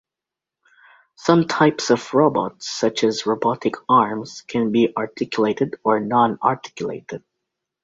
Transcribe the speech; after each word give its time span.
Some 1.15 1.45
types 1.47 1.91
of 1.91 2.11
robots, 2.15 2.67
such 2.67 3.03
as 3.03 3.27
robotic 3.27 3.75
arms, 3.87 4.41
can 4.47 4.71
be 4.71 4.91
articulated 4.97 5.75
or 5.83 5.99
non-articulated. 5.99 7.23